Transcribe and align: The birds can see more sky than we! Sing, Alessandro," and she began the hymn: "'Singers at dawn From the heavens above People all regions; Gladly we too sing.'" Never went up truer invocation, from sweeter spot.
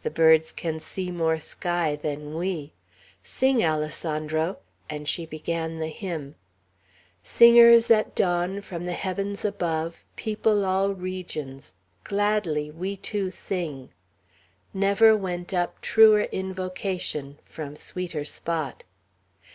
The 0.00 0.08
birds 0.10 0.50
can 0.50 0.80
see 0.80 1.10
more 1.10 1.38
sky 1.38 1.94
than 1.94 2.34
we! 2.34 2.72
Sing, 3.22 3.62
Alessandro," 3.62 4.56
and 4.88 5.06
she 5.06 5.26
began 5.26 5.78
the 5.78 5.88
hymn: 5.88 6.36
"'Singers 7.22 7.90
at 7.90 8.14
dawn 8.14 8.62
From 8.62 8.86
the 8.86 8.94
heavens 8.94 9.44
above 9.44 10.06
People 10.16 10.64
all 10.64 10.94
regions; 10.94 11.74
Gladly 12.02 12.70
we 12.70 12.96
too 12.96 13.30
sing.'" 13.30 13.90
Never 14.72 15.14
went 15.14 15.52
up 15.52 15.82
truer 15.82 16.22
invocation, 16.22 17.38
from 17.44 17.76
sweeter 17.76 18.24
spot. 18.24 18.84